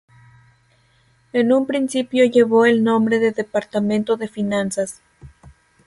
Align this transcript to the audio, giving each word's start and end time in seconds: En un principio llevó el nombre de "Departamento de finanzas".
En 1.31 1.53
un 1.53 1.67
principio 1.67 2.25
llevó 2.25 2.65
el 2.65 2.83
nombre 2.83 3.19
de 3.19 3.29
"Departamento 3.33 4.17
de 4.17 4.27
finanzas". 4.27 4.99